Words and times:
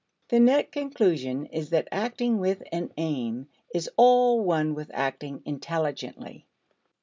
The 0.29 0.39
net 0.39 0.71
conclusion 0.71 1.45
is 1.45 1.69
that 1.69 1.87
acting 1.91 2.39
with 2.39 2.63
an 2.71 2.91
aim 2.97 3.49
is 3.71 3.87
all 3.97 4.41
one 4.43 4.73
with 4.73 4.89
acting 4.95 5.43
intelligently. 5.45 6.47